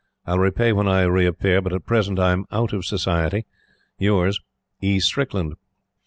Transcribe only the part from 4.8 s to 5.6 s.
"E. STRICKLAND."